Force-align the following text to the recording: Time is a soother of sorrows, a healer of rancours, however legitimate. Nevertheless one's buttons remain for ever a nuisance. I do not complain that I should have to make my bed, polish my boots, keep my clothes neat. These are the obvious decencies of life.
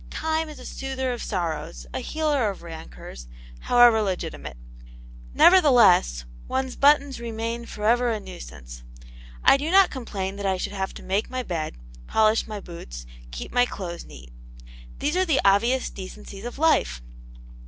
Time 0.09 0.49
is 0.49 0.57
a 0.57 0.65
soother 0.65 1.13
of 1.13 1.21
sorrows, 1.21 1.85
a 1.93 1.99
healer 1.99 2.49
of 2.49 2.63
rancours, 2.63 3.27
however 3.59 4.01
legitimate. 4.01 4.57
Nevertheless 5.35 6.25
one's 6.47 6.75
buttons 6.75 7.19
remain 7.19 7.67
for 7.67 7.85
ever 7.85 8.09
a 8.09 8.19
nuisance. 8.19 8.81
I 9.43 9.57
do 9.57 9.69
not 9.69 9.91
complain 9.91 10.37
that 10.37 10.45
I 10.47 10.57
should 10.57 10.73
have 10.73 10.95
to 10.95 11.03
make 11.03 11.29
my 11.29 11.43
bed, 11.43 11.75
polish 12.07 12.47
my 12.47 12.59
boots, 12.59 13.05
keep 13.29 13.51
my 13.53 13.67
clothes 13.67 14.03
neat. 14.03 14.33
These 14.97 15.15
are 15.15 15.25
the 15.25 15.39
obvious 15.45 15.91
decencies 15.91 16.45
of 16.45 16.57
life. 16.57 17.03